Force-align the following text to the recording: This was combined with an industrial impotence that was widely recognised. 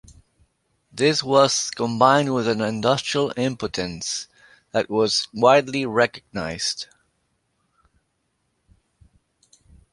This 0.91 1.21
was 1.21 1.69
combined 1.69 2.33
with 2.33 2.47
an 2.47 2.59
industrial 2.59 3.31
impotence 3.37 4.27
that 4.71 4.89
was 4.89 5.27
widely 5.31 5.85
recognised. 5.85 6.87